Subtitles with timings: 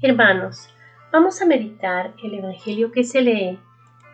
[0.00, 0.68] Hermanos,
[1.10, 3.58] vamos a meditar el Evangelio que se lee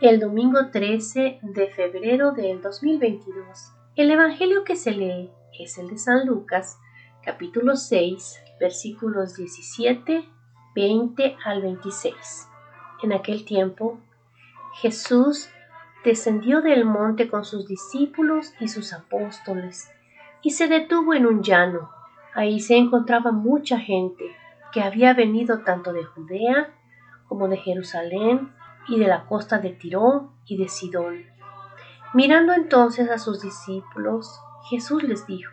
[0.00, 3.74] el domingo 13 de febrero del 2022.
[3.94, 6.78] El Evangelio que se lee es el de San Lucas,
[7.22, 10.24] capítulo 6, versículos 17,
[10.74, 12.48] 20 al 26.
[13.02, 14.00] En aquel tiempo,
[14.80, 15.50] Jesús
[16.02, 19.90] descendió del monte con sus discípulos y sus apóstoles
[20.40, 21.90] y se detuvo en un llano.
[22.32, 24.34] Ahí se encontraba mucha gente
[24.74, 26.74] que había venido tanto de Judea
[27.28, 28.52] como de Jerusalén
[28.88, 31.24] y de la costa de Tirón y de Sidón.
[32.12, 35.52] Mirando entonces a sus discípulos, Jesús les dijo,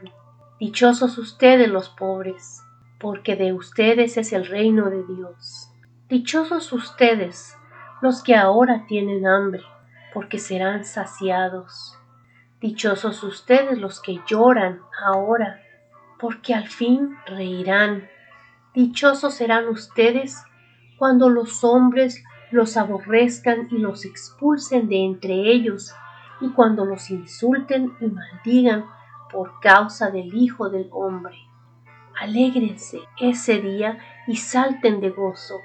[0.60, 2.64] Dichosos ustedes los pobres,
[3.00, 5.72] porque de ustedes es el reino de Dios.
[6.10, 7.56] Dichosos ustedes
[8.02, 9.64] los que ahora tienen hambre,
[10.16, 11.96] porque serán saciados.
[12.60, 15.62] Dichosos ustedes los que lloran ahora,
[16.20, 18.10] porque al fin reirán.
[18.74, 20.42] Dichosos serán ustedes
[20.98, 25.94] cuando los hombres los aborrezcan y los expulsen de entre ellos,
[26.40, 28.86] y cuando los insulten y maldigan
[29.30, 31.36] por causa del Hijo del Hombre.
[32.20, 35.60] Alégrense ese día y salten de gozo,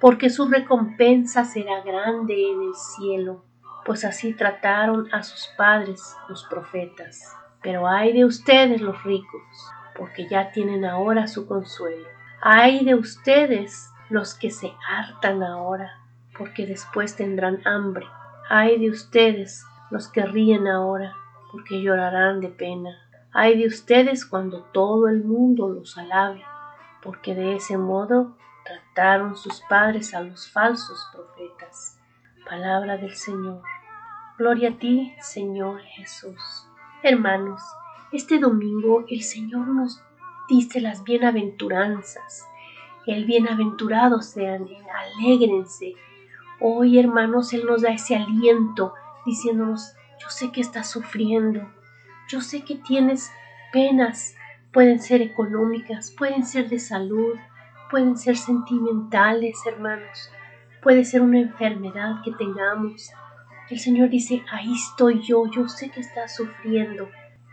[0.00, 3.44] porque su recompensa será grande en el cielo,
[3.84, 7.36] pues así trataron a sus padres los profetas.
[7.62, 9.42] Pero ay de ustedes los ricos,
[9.96, 12.19] porque ya tienen ahora su consuelo.
[12.42, 16.00] Ay de ustedes los que se hartan ahora,
[16.38, 18.06] porque después tendrán hambre.
[18.48, 21.14] Ay de ustedes los que ríen ahora,
[21.52, 22.96] porque llorarán de pena.
[23.32, 26.42] Ay de ustedes cuando todo el mundo los alabe,
[27.02, 31.98] porque de ese modo trataron sus padres a los falsos profetas.
[32.48, 33.60] Palabra del Señor.
[34.38, 36.66] Gloria a ti, Señor Jesús.
[37.02, 37.60] Hermanos,
[38.12, 40.02] este domingo el Señor nos
[40.50, 42.46] dice las bienaventuranzas.
[43.06, 44.66] El bienaventurado sean,
[45.16, 45.94] alégrense.
[46.60, 48.92] Hoy, hermanos, Él nos da ese aliento
[49.24, 51.70] diciéndonos, yo sé que estás sufriendo,
[52.28, 53.30] yo sé que tienes
[53.72, 54.34] penas,
[54.72, 57.36] pueden ser económicas, pueden ser de salud,
[57.90, 60.30] pueden ser sentimentales, hermanos,
[60.82, 63.10] puede ser una enfermedad que tengamos.
[63.70, 67.08] El Señor dice, ahí estoy yo, yo sé que estás sufriendo,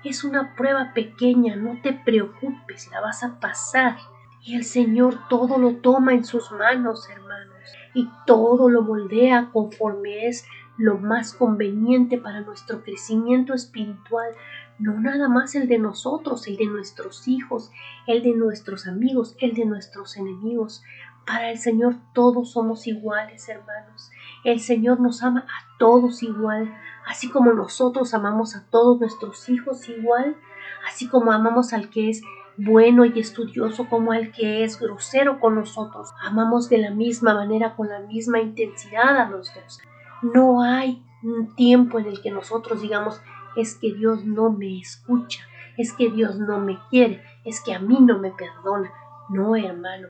[0.09, 3.97] es una prueba pequeña, no te preocupes, la vas a pasar.
[4.41, 7.57] Y el Señor todo lo toma en sus manos, hermanos,
[7.93, 10.45] y todo lo moldea conforme es
[10.77, 14.29] lo más conveniente para nuestro crecimiento espiritual,
[14.79, 17.71] no nada más el de nosotros, el de nuestros hijos,
[18.05, 20.83] el de nuestros amigos, el de nuestros enemigos.
[21.27, 24.09] Para el Señor todos somos iguales, hermanos.
[24.45, 26.73] El Señor nos ama a todos igual,
[27.05, 30.37] así como nosotros amamos a todos nuestros hijos igual,
[30.87, 32.21] así como amamos al que es
[32.55, 36.13] bueno y estudioso como al que es grosero con nosotros.
[36.21, 39.81] Amamos de la misma manera, con la misma intensidad a los dos.
[40.21, 43.21] No hay un tiempo en el que nosotros digamos,
[43.57, 45.41] es que Dios no me escucha,
[45.75, 48.93] es que Dios no me quiere, es que a mí no me perdona.
[49.29, 50.07] No, hermano,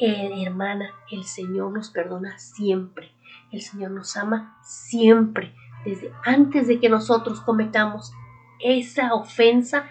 [0.00, 3.12] eh, hermana, el Señor nos perdona siempre.
[3.50, 5.54] El Señor nos ama siempre.
[5.84, 8.12] Desde antes de que nosotros cometamos
[8.60, 9.84] esa ofensa,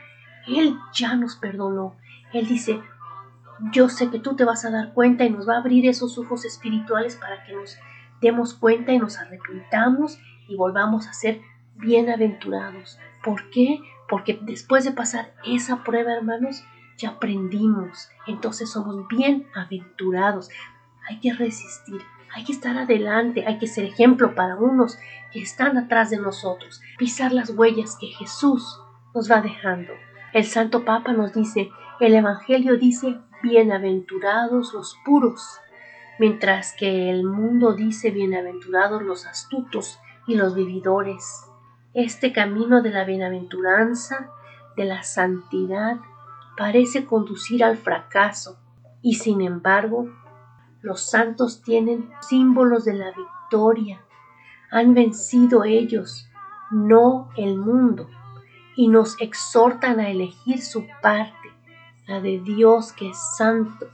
[0.47, 1.95] Él ya nos perdonó.
[2.33, 2.81] Él dice,
[3.71, 6.17] yo sé que tú te vas a dar cuenta y nos va a abrir esos
[6.17, 7.77] ojos espirituales para que nos
[8.21, 11.41] demos cuenta y nos arrepintamos y volvamos a ser
[11.75, 12.99] bienaventurados.
[13.23, 13.79] ¿Por qué?
[14.07, 16.63] Porque después de pasar esa prueba, hermanos,
[16.97, 18.09] ya aprendimos.
[18.25, 20.49] Entonces somos bienaventurados.
[21.07, 22.01] Hay que resistir,
[22.33, 24.97] hay que estar adelante, hay que ser ejemplo para unos
[25.31, 28.81] que están atrás de nosotros, pisar las huellas que Jesús
[29.13, 29.93] nos va dejando.
[30.33, 35.59] El Santo Papa nos dice, el Evangelio dice, bienaventurados los puros,
[36.19, 41.45] mientras que el mundo dice, bienaventurados los astutos y los vividores.
[41.93, 44.29] Este camino de la bienaventuranza,
[44.75, 45.97] de la santidad,
[46.57, 48.57] parece conducir al fracaso,
[49.01, 50.09] y sin embargo
[50.81, 54.01] los santos tienen símbolos de la victoria.
[54.71, 56.29] Han vencido ellos,
[56.71, 58.09] no el mundo,
[58.75, 61.51] y nos exhortan a elegir su parte,
[62.05, 63.87] la de Dios que es santo.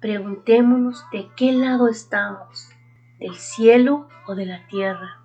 [0.00, 2.68] Preguntémonos de qué lado estamos,
[3.18, 5.20] del cielo o de la tierra.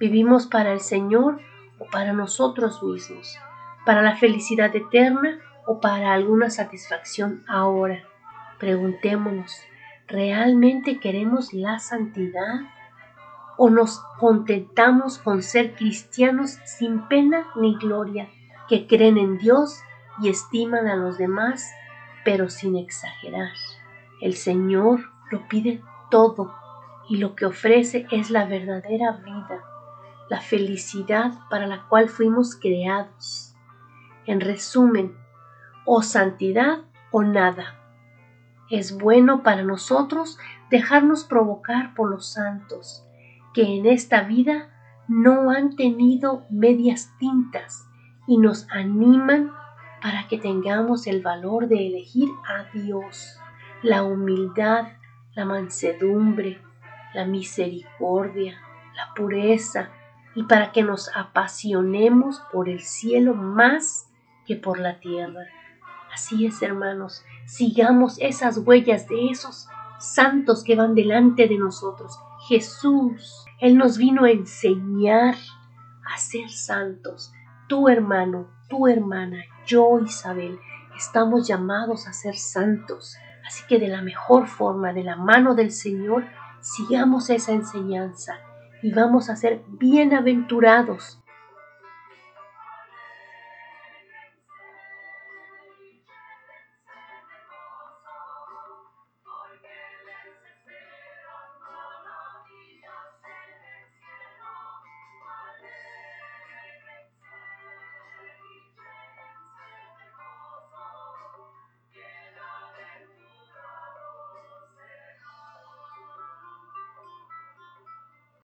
[0.00, 1.40] ¿Vivimos para el Señor
[1.78, 3.36] o para nosotros mismos?
[3.84, 8.02] ¿Para la felicidad eterna o para alguna satisfacción ahora?
[8.58, 9.62] Preguntémonos,
[10.08, 12.62] ¿Realmente queremos la santidad?
[13.58, 18.30] ¿O nos contentamos con ser cristianos sin pena ni gloria,
[18.70, 19.82] que creen en Dios
[20.22, 21.70] y estiman a los demás,
[22.24, 23.52] pero sin exagerar?
[24.22, 25.00] El Señor
[25.30, 26.54] lo pide todo
[27.10, 29.62] y lo que ofrece es la verdadera vida,
[30.30, 33.54] la felicidad para la cual fuimos creados.
[34.24, 35.14] En resumen,
[35.90, 36.80] o santidad
[37.10, 37.74] o nada.
[38.70, 40.38] Es bueno para nosotros
[40.70, 43.06] dejarnos provocar por los santos,
[43.54, 44.68] que en esta vida
[45.08, 47.88] no han tenido medias tintas
[48.26, 49.50] y nos animan
[50.02, 53.40] para que tengamos el valor de elegir a Dios,
[53.82, 54.88] la humildad,
[55.32, 56.60] la mansedumbre,
[57.14, 58.58] la misericordia,
[58.94, 59.88] la pureza,
[60.34, 64.12] y para que nos apasionemos por el cielo más
[64.44, 65.46] que por la tierra.
[66.18, 69.68] Así es, hermanos, sigamos esas huellas de esos
[70.00, 72.18] santos que van delante de nosotros.
[72.48, 75.36] Jesús, Él nos vino a enseñar
[76.12, 77.32] a ser santos.
[77.68, 80.58] Tu hermano, tu hermana, yo, Isabel,
[80.96, 83.16] estamos llamados a ser santos.
[83.46, 86.24] Así que de la mejor forma, de la mano del Señor,
[86.60, 88.40] sigamos esa enseñanza
[88.82, 91.17] y vamos a ser bienaventurados